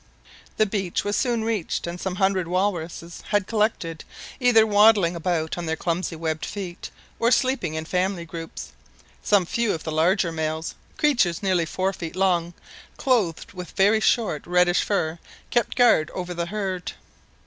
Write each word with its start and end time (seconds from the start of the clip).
The 0.57 0.65
beach 0.65 1.03
was 1.03 1.15
soon 1.15 1.43
reached, 1.43 1.85
and 1.85 2.01
some 2.01 2.15
hundred 2.15 2.47
walrus 2.47 3.03
had 3.29 3.45
collected, 3.45 4.03
either 4.39 4.65
waddling 4.65 5.15
about 5.15 5.59
on 5.59 5.67
their 5.67 5.75
clumsy 5.75 6.15
webbed 6.15 6.43
feet, 6.43 6.89
or 7.19 7.29
sleeping 7.29 7.75
in 7.75 7.85
family 7.85 8.25
groups. 8.25 8.71
Some 9.21 9.45
few 9.45 9.73
of 9.75 9.83
the 9.83 9.91
larger 9.91 10.31
males 10.31 10.73
creatures 10.97 11.43
nearly 11.43 11.67
four 11.67 11.93
feet 11.93 12.15
long, 12.15 12.55
clothed 12.97 13.51
with 13.53 13.73
very 13.77 13.99
short 13.99 14.47
reddish 14.47 14.81
fur 14.81 15.19
kept 15.51 15.75
guard 15.75 16.09
over 16.15 16.33
the 16.33 16.47
herd. 16.47 16.93